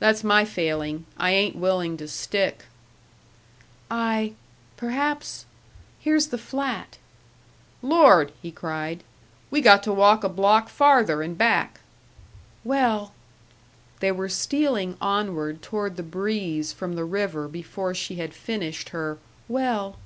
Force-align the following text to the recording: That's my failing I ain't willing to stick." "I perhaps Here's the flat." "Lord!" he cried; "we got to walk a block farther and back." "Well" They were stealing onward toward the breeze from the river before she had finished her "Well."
That's 0.00 0.24
my 0.24 0.44
failing 0.44 1.06
I 1.16 1.30
ain't 1.30 1.54
willing 1.54 1.96
to 1.98 2.08
stick." 2.08 2.64
"I 3.88 4.32
perhaps 4.76 5.44
Here's 6.00 6.26
the 6.34 6.38
flat." 6.38 6.98
"Lord!" 7.80 8.32
he 8.42 8.50
cried; 8.50 9.04
"we 9.48 9.60
got 9.60 9.84
to 9.84 9.92
walk 9.92 10.24
a 10.24 10.28
block 10.28 10.68
farther 10.68 11.22
and 11.22 11.38
back." 11.38 11.78
"Well" 12.64 13.14
They 14.00 14.10
were 14.10 14.28
stealing 14.28 14.96
onward 15.00 15.62
toward 15.62 15.94
the 15.96 16.02
breeze 16.02 16.72
from 16.72 16.94
the 16.96 17.04
river 17.04 17.46
before 17.46 17.94
she 17.94 18.16
had 18.16 18.34
finished 18.34 18.88
her 18.88 19.18
"Well." 19.46 19.98